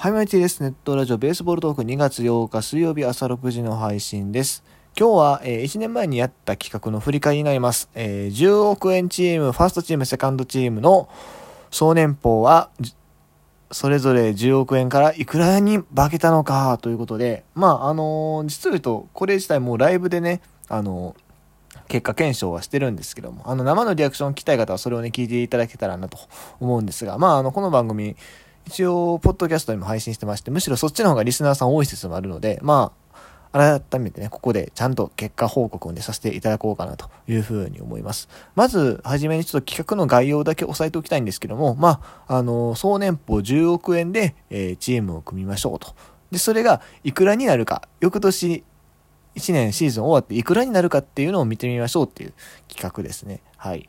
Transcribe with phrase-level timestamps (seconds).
[0.00, 0.62] はい、マイティです。
[0.62, 4.62] ネットラジオベースボールトーク2月8日水曜日朝6時の配信です。
[4.96, 7.90] 今日は、えー、1年前にやった企画の振り返りになります。
[7.96, 11.08] えー、10億円チーム、ファーストチーム、セカンドチームの
[11.72, 12.70] 総年俸は、
[13.72, 21.16] それぞれ10億円からいくらに化けたのかということで、まあ、あのー、実を言うと、これ自体もうライブでね、あの
[21.88, 26.18] 結果検証はしてるんですけども、あの、生のリアクションを聞きたい方はそれをね、聞いていただけたらなと
[26.60, 28.14] 思うんですが、まあ、あの、この番組、
[28.68, 32.92] 一応、ポッドキャストにも配信してまして、むしろそっちの方がリスナーさん多い説もあるので、ま
[33.50, 38.28] あ、改めてね、ここでちゃんと結果報告をね、させていただこうかなというふうに思います。
[38.54, 45.94] まず、はじめにちょっと企画の概要だけ押さえておきたいんですけども、まあ、あの、総年俸10億円で、えー、チームを組みましょうと。
[46.30, 48.64] で、それがいくらになるか、翌年、
[49.34, 52.34] 1年シーズン終わっていくらになるかっていうのを見てみましょうっていう
[52.68, 53.40] 企画ですね。
[53.56, 53.88] はい。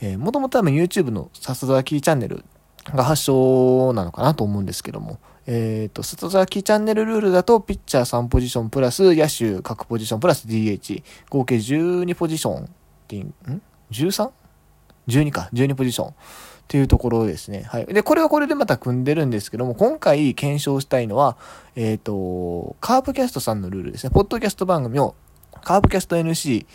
[0.00, 2.44] えー、もともと多分 YouTube のサスドラキーチャンネル
[2.94, 16.12] が発祥なのかなと思うんですけども、えっ、ー、と、外崎チャンネルルールだと、ピッチャー3ポジションプラス、野手各ポジションプラス DH、合計12ポジションん？13?12 か、12ポジションっ
[16.68, 17.62] ていうところですね。
[17.62, 17.86] はい。
[17.86, 21.36] で、これはこれでまた組んでるんですけども、今回検証したいのは、
[21.76, 24.10] えっ、ー、と、カープキャストさんのルールですね。
[24.10, 25.14] ポッドキャスト番組を、
[25.62, 26.66] カープキャスト NC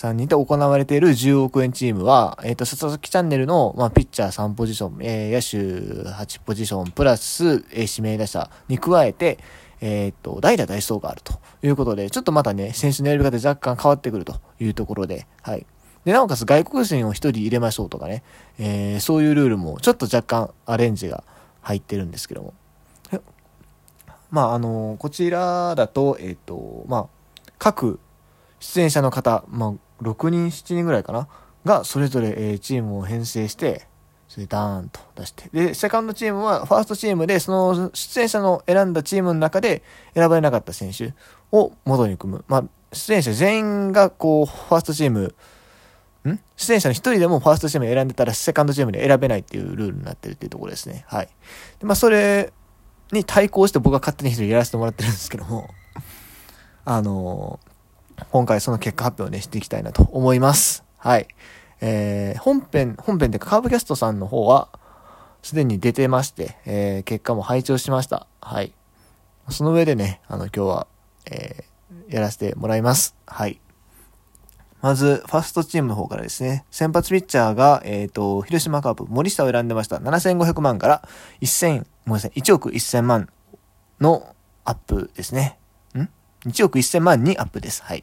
[0.00, 9.38] 3人で行われている10億円チームは、えっ、ー、と、佐々木チャンネルの、まあ、ピッチャー3ポジション、えー、野手8ポジション、プラス、えー、指名打者に加えて、
[9.82, 15.66] えっ、ー、と、代打代走があるということで、ちょっとまたね、選手のやり方若干変わってくるというところで、はい。
[16.06, 18.22] で、なおかつ外国人を1人入れましょうとかね、
[18.58, 21.24] えー、そういうルールもちょっと若干アレンジが
[21.60, 22.54] 入ってるんですけども。
[24.30, 27.06] まあ、あのこちらだと、えっ、と、まあ、
[27.58, 27.98] 各
[28.60, 31.28] 出演者の方、まあ、6人、7人ぐらいかな？
[31.64, 33.86] が、それぞれ、えチームを編成して、
[34.28, 35.50] それでダーンと出して。
[35.52, 39.82] で、セカンドチームは、ファーストチームで、その出演者の選んだチームの中で
[40.14, 41.14] 選ばれなかった選手
[41.52, 42.44] を元に組む。
[42.48, 45.34] まあ、出演者全員が、こう、ファーストチーム、
[46.28, 46.40] ん？
[46.56, 51.04] 出演者の一人でもファーストチーム選んでたら、セカンドチームで選べないっていうルールになってるっていうところですね。
[51.08, 51.28] はい。
[51.78, 52.52] で、まあ、それ
[53.12, 55.68] に対抗して僕は勝手に一人やらせてもらってるんですけども、
[56.84, 57.69] あのー
[58.30, 60.84] 今回その結果発表をね、していきたいなと思います。
[60.98, 61.28] はい。
[61.80, 64.68] えー、本編、本編でカーブキャストさんの方は、
[65.42, 68.26] すでに出てまして、えー、結果も拝聴しました。
[68.40, 68.72] はい。
[69.48, 70.86] その上でね、あの、今日は、
[71.30, 73.16] えー、やらせてもらいます。
[73.26, 73.60] はい。
[74.82, 79.96] まず、ファーストチームの方からですね、先発ピッチャーが、えっ、ー、と、広島カープ、森下を選んでました。
[79.96, 81.08] 7500万から
[81.40, 83.28] 1000、ごめんなさい、1億1000万
[84.00, 85.58] のアップですね。
[86.46, 87.82] 1億1000万にアップです。
[87.82, 88.02] はい。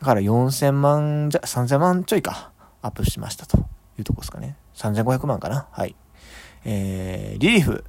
[0.00, 2.52] だから4000万じゃ、3000万ちょいか、
[2.82, 3.58] アップしましたと
[3.98, 4.56] いうとこですかね。
[4.74, 5.66] 3500万かな。
[5.70, 5.96] はい。
[6.64, 7.84] えー、リリーフ、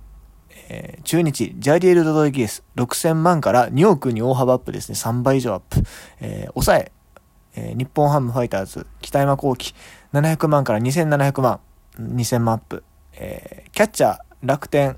[0.69, 4.95] えー、中日、ジャリエル・ドドイギエス、6000万から2億に大幅アップですね。
[4.95, 5.83] 3倍以上アップ。
[6.21, 6.91] えー、抑え、
[7.55, 9.73] えー、日本ハムファイターズ、北山幸輝、
[10.13, 11.59] 700万から2700万、
[11.99, 12.83] 2000万アップ。
[13.13, 14.97] えー、キャッチャー、楽天、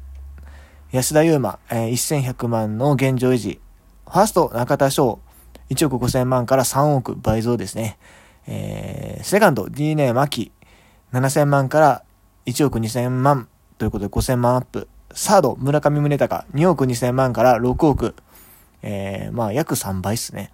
[0.92, 3.62] 安田祐馬、えー、1100万の現状維持。
[4.06, 5.20] ファースト、中田翔、
[5.70, 7.98] 1億5000万から3億倍増ですね。
[8.48, 10.52] えー、セカンド、DNA 牧、
[11.14, 12.04] 7000万から
[12.46, 13.48] 1億2000万
[13.78, 14.88] ということで5000万アップ。
[15.14, 18.16] サード、村上宗隆、2億2000万から6億。
[18.82, 20.52] えー、まあ、約3倍っすね。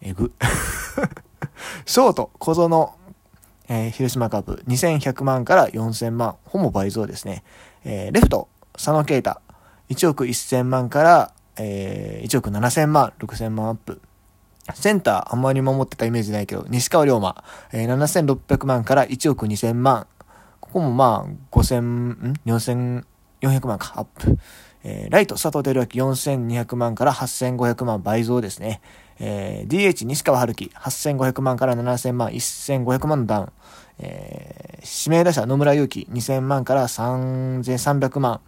[0.00, 0.32] えぐ。
[1.86, 2.94] ショート、小園、
[3.68, 6.36] えー、広島カープ、2100万から4000万。
[6.44, 7.42] ほぼ倍増ですね。
[7.84, 9.40] えー、レフト、佐野啓太、
[9.88, 14.00] 1億1000万からえー、1億7000万、6000万アップ。
[14.74, 20.06] センター、あんまり守ってたイメージないけど、西川龍馬、えー、7600万から1億2000万。
[20.60, 24.38] ここもまあ、5000、ん ?4400 万か、アップ。
[24.84, 28.80] えー、ライト、佐藤輝明4200万から8500万倍増ですね。
[29.18, 33.52] えー、DH、西川春樹8500万から7000万、1500万のダウン。
[33.98, 38.40] えー、指名打者、野村祐希2000万から3300万。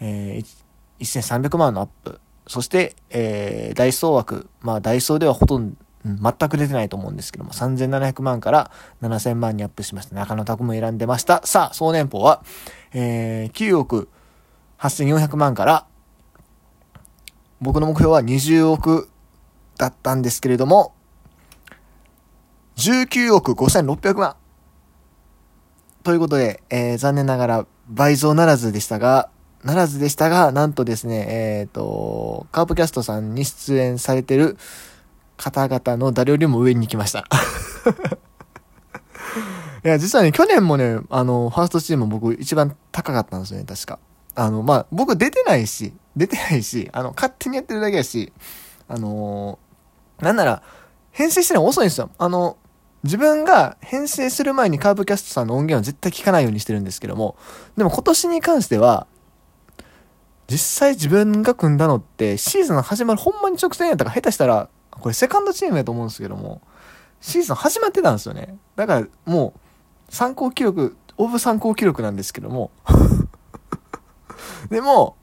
[0.00, 0.64] えー、
[1.00, 2.20] 1300万のアップ。
[2.46, 4.48] そして、えー、ダイソー枠。
[4.60, 8.70] まあ、ダイソーではほとんど、全く出てないと思うんですけども、3700万から
[9.00, 10.14] 7000万にアップしました。
[10.14, 11.40] 中野拓も選んでました。
[11.46, 12.42] さあ、総年俸は、
[12.92, 14.08] えー、9億
[14.78, 15.86] 8400万から、
[17.60, 19.08] 僕の目標は20億
[19.78, 20.94] だったんですけれども、
[22.76, 24.36] 19億5600万。
[26.02, 29.30] ということで、えー、残念ながら倍増ならずでしたが、
[29.64, 34.58] ならずでしたが、なんとですね、えっ、ー、と、カープキャストさんに出演されてる
[35.38, 37.24] 方々の誰よりも上に行きました。
[39.84, 43.98] いや、実はね、去年もね、あの、ファーストチーム僕一番高かったんですよね、確か。
[44.34, 48.32] あの、まあ、僕出てないし、出てないし、あの、勝手にやってるだけやし、
[48.86, 50.62] あのー、なんなら、
[51.10, 52.10] 編成してるの遅いんですよ。
[52.18, 52.58] あの、
[53.02, 57.36] 自分が編成する前にカーブキャストさんの音源は絶対聞かないようにしてるんですけども、
[57.76, 59.06] でも今年に関しては、
[60.50, 66.60] 実際自分が組んだのってシーズン始まるほんまに直前やったから下手したら、これセカンドチームやと思うんですけども、
[67.20, 68.56] シーズン始まってたんですよね。
[68.76, 72.70] だからもう、参考記録、オブ参考記録なんですけども、
[74.68, 75.16] でも、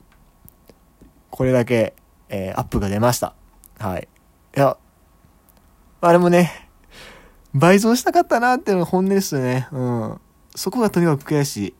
[1.30, 1.94] これだけ、
[2.28, 3.34] えー、アップが出ました。
[3.78, 4.08] はい。
[4.56, 4.76] いや、
[6.00, 6.68] あれもね、
[7.54, 9.68] 倍増したかったなっていうのが本音ですよね。
[9.72, 10.20] うん。
[10.54, 11.74] そこがとにかく悔しい。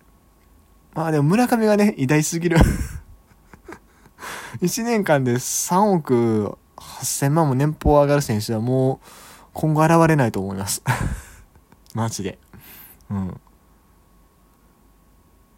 [0.94, 2.58] まあでも村上がね、偉大すぎる
[4.62, 9.06] 1年間で3億8000万も年俸上がる選手はもう
[9.52, 10.82] 今後現れないと思います
[11.94, 12.38] マジで。
[13.10, 13.40] うん。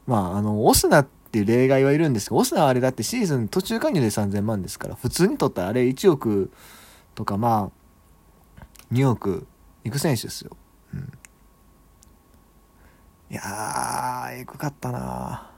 [0.07, 6.51] まあ、あの、オスナっていう例外はいるんですけど、オスナはあれだってシーズン途中加入で3000万ですから、普通に取ったらあれ1億
[7.15, 9.47] とかまあ、2億
[9.85, 10.57] いく選手ですよ。
[10.93, 11.13] うん。
[13.31, 15.54] いやー、えぐかったな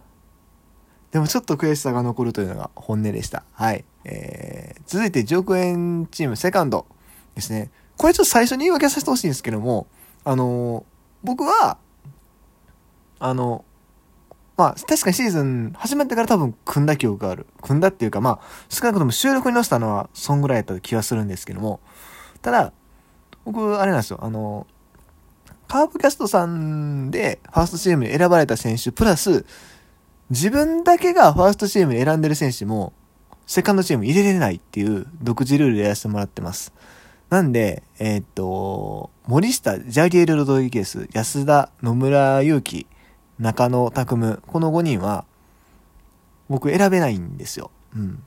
[1.13, 3.45] でもちょっと悔しさが残るというのが本音でした。
[3.53, 3.85] はい。
[4.05, 6.87] えー、続いて10億円チームセカンド
[7.35, 7.71] ですね。
[7.97, 9.87] これちょっと最初に言い訳させてほしいんですけども、
[10.25, 10.85] あのー、
[11.25, 11.79] 僕は、
[13.19, 13.65] あの、
[14.57, 17.47] まあ、確かにシーズン始まってから多分組んだ記憶がある。
[17.63, 21.81] 組んだっていうか、まあ、少なくとも収録に載せたのは、そんぐらいやった気がするんですけども、
[22.43, 22.73] ただ、
[23.45, 24.67] 僕、あれなんですよ、あの、
[25.69, 29.45] カープキャストさんでファーストチームに選ばれた選手、プラス、
[30.31, 32.93] 自分だけがファーストチーム選んでる選手も、
[33.47, 36.73] セカンドチーム入れれないっていう独自ルールでやらせてもらってます。
[37.31, 42.87] なんで、えー、っと、森下、ジャリエル・ロドリゲス、安田、野村祐希、
[43.39, 45.25] 中野拓夢、この5人は、
[46.49, 47.71] 僕選べないんですよ。
[47.95, 48.23] うん。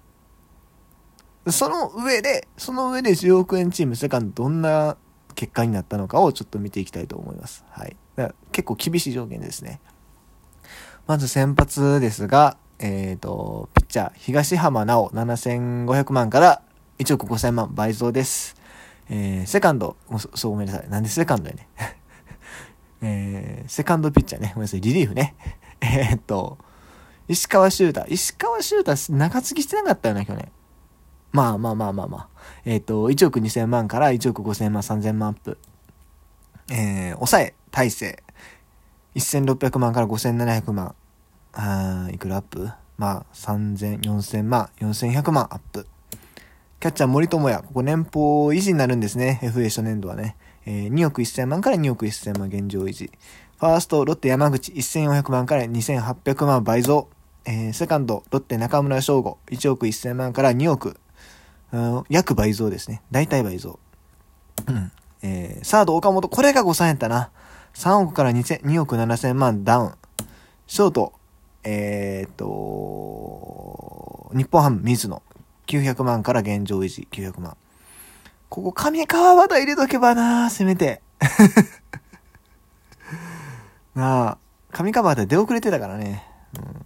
[1.52, 4.98] その上で、その上で10億円チームセカンドどんな
[5.36, 7.64] 結果になったのかをちょっと見ていきたいと思います。
[7.70, 7.96] はい。
[8.16, 9.80] だから結構厳しい条件ですね。
[11.10, 16.62] まず先発ですが、えっ、ー、と、ピッチャー、東浜直7500万から
[17.00, 18.56] 1億5000万倍増です。
[19.10, 19.98] えー、セカンド、
[20.36, 20.88] そうごめんなさい。
[20.88, 21.68] なんでセカンドやね。
[23.02, 24.52] えー、セカンドピッチャーね。
[24.54, 24.82] ごめんなさい。
[24.82, 25.34] リリーフね。
[25.82, 26.60] えっと、
[27.28, 28.06] 石川修太。
[28.06, 30.52] 石川修太、中継ぎしてなかったよな、去年。
[31.32, 32.28] まあまあまあまあまあ。
[32.66, 35.58] えっ、ー、と、1億2000万から1億5000万、3000万アップ。
[36.70, 38.22] えー、抑え、大勢。
[39.16, 40.94] 1600万から5700万。
[41.54, 42.70] あいくらアップ？
[42.98, 45.88] まあ、3000、4000万、4100万アップ。
[46.80, 47.62] キャッチャー森友哉。
[47.62, 49.40] ここ年俸維持になるんですね。
[49.44, 50.36] FA 初年度はね。
[50.66, 53.12] えー、2億1000万から2億1000万現状維持。
[53.58, 57.08] ファースト、ロッテ山口1400万から2800万倍増。
[57.46, 60.98] えー、セカンド、ロッテ中村翔吾1億1000万から2億。
[61.72, 63.02] うん約倍増ですね。
[63.12, 63.80] 大体倍増。
[64.68, 64.92] うん。
[65.22, 67.32] えー、サード岡本、これが5 3やったな。
[67.74, 69.94] 3億から 2, 2億7000万ダウン。
[70.68, 71.14] ショート、
[71.64, 75.22] えー、っと、日本ハム水野。
[75.68, 77.56] 900万から現状維持900万。
[78.50, 81.04] ここ上川端入れとけばなせめて。
[83.94, 84.38] なあ、
[84.72, 86.26] 上川端出遅れてたからね。
[86.58, 86.86] うん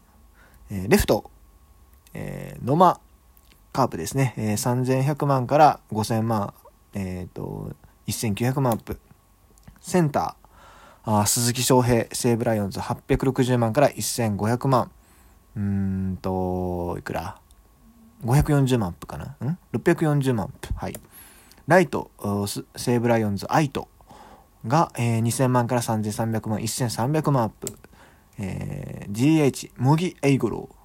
[0.77, 1.31] えー、レフト、
[2.13, 2.99] えー、野間、
[3.71, 4.33] カープですね。
[4.37, 6.53] えー、3100万から5000万、
[6.93, 7.71] えっ、ー、と、
[8.07, 8.99] 1900万アップ。
[9.79, 10.42] センター、
[11.05, 14.91] あ鈴木将平、西武ライオンズ860万から1500万。
[15.55, 17.37] うーんと、いくら
[18.23, 19.25] ?540 万アップかな？
[19.45, 20.73] ん ?640 万アップ。
[20.75, 20.95] はい。
[21.67, 22.09] ライト、
[22.75, 23.89] 西武ライオンズ、愛斗
[24.65, 27.77] が、えー、2000万から3300万、1300万アップ。
[28.39, 30.83] えー、 DH、茂木エイゴロー。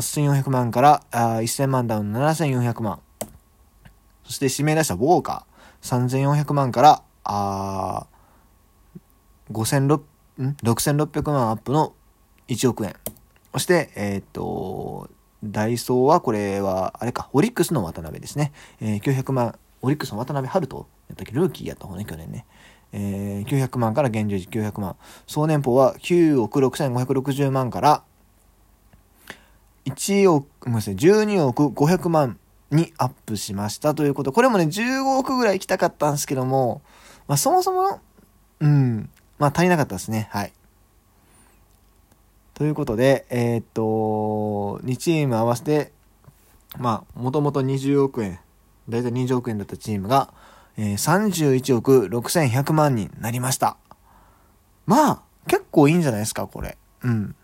[0.00, 3.00] 8400万からあ1000万ダウン7400万。
[4.24, 8.15] そして指名打者ウォーカー3400万からあー
[9.50, 11.94] 6600万アップの
[12.48, 12.96] 1億円。
[13.52, 15.08] そして、えっ、と、
[15.42, 18.52] ダイソーはこれは、あれか、オリックスの渡部ですね。
[18.80, 21.32] えー、900万、オリックスの渡部遼人やったっけ？
[21.32, 22.46] ルーキーやった方ね、去年ね。
[22.92, 24.96] えー、900万から現状時900万。
[25.26, 28.04] 総年俸は9億6560万から
[29.84, 32.38] 1億、ごめんなさい、12億500万
[32.70, 34.32] にアップしましたということ。
[34.32, 36.82] これもね、15億ぐらい行きたかったんですけども、
[37.28, 38.00] まあそもそも、
[38.60, 40.28] うん、まあ足りなかったですね。
[40.30, 40.52] はい。
[42.54, 45.92] ということで、えー、っと、2チーム合わせて、
[46.78, 48.38] まあ、もともと20億円、
[48.88, 50.32] だいたい20億円だったチームが、
[50.78, 53.76] えー、31億6100万になりました。
[54.86, 56.78] まあ、結構いいんじゃないですか、これ。
[57.02, 57.36] うん。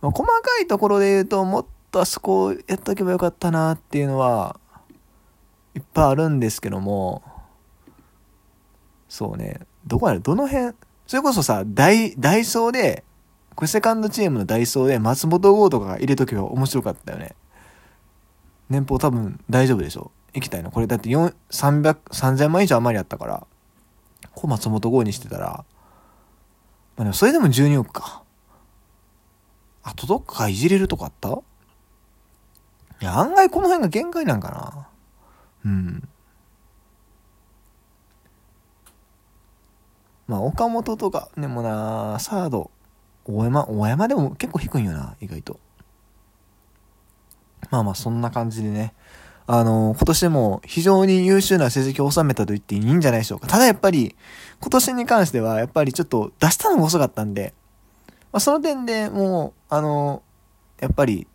[0.00, 4.60] まあ、細かいところで言うと、もっとあそこやっとけばよかったなっていうのは、
[5.74, 7.22] いっぱいあるんですけども、
[9.08, 10.74] そうね、どこやろ、どの辺、
[11.06, 13.04] それこそさ、ダイ、ダイソーで、
[13.54, 17.36] これセカンドチームのダイソーで松本剛とかが入れとけば面白かったよね。
[18.68, 20.10] 年俸多分大丈夫でしょ？
[20.32, 20.70] 行きたいの？
[20.70, 23.46] これだって4、300、3000万以上余りあったから、
[24.34, 25.64] こう松本剛にしてたら、
[26.96, 28.22] まあでもそれでも12億か。
[29.82, 30.48] あとどっか？
[30.48, 31.28] いじれるとこあった？
[31.28, 34.88] いや、案外この辺が限界なんかな。
[35.66, 36.08] うん。
[40.26, 42.70] まあ、岡本とか、でもな、サード、
[43.24, 45.60] 大山、大山でも結構低いんよな、意外と。
[47.70, 48.94] まあまあ、そんな感じでね。
[49.46, 53.46] あの、今年でも非常に優秀な成績を収めたと言っていいんじゃないでしょうか。
[53.46, 54.16] ただやっぱり、
[54.60, 57.52] 今年に関しては、やっぱりちょっと出したのが遅かったんで、
[58.32, 60.22] まあ、その点でもう、あの、
[60.80, 61.26] やっぱり、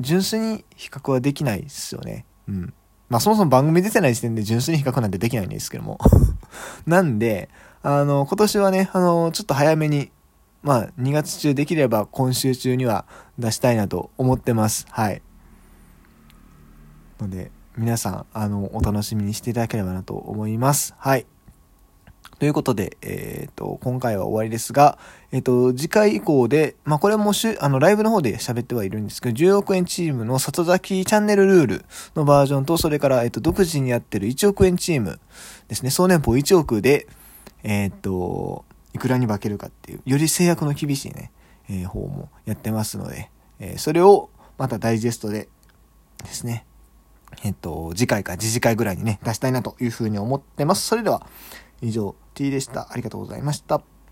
[0.00, 2.24] 純粋に比較はできないですよね。
[2.48, 2.74] うん。
[3.08, 5.98] まあそもそも番組出てない時点で純粋に比較なんてできないんですけども。
[6.86, 7.50] なんで、
[7.82, 10.10] あの、今年はね、あの、ちょっと早めに、
[10.62, 13.06] まあ2月中できれば今週中には
[13.38, 14.86] 出したいなと思ってます。
[14.90, 15.22] はい。
[17.20, 20.94] ので、皆さん、あの、お楽しみにしていただければなと思います。
[20.98, 21.26] はい。
[22.38, 24.98] ということで、えっ、ー、と、今回は終わりですが、
[25.30, 31.84] えっ、ー、と、次回以降で、まあ、これもしゅ、あの、ライブの方で喋ってはいるんですけど、10億円チームの里崎チャンネルルール
[32.16, 35.20] のバージョンと、それから、えっ、ー、と、独自にやってる1億円チーム
[35.68, 37.06] ですね、総年俸1億で、
[37.62, 38.64] えっ、と、
[38.94, 41.30] いくらに化けるかっていう、より制約の厳しいね、
[41.68, 45.48] えー、方もやってますので、えそれをまたダイジェストで
[46.24, 46.64] ですね、
[47.44, 50.86] えっと、次回か次次回ぐらいにね、出したいなというふうに思ってます。
[50.86, 51.26] それでは、
[51.80, 52.88] 以上、T でした。
[52.90, 53.82] ありがとうございました。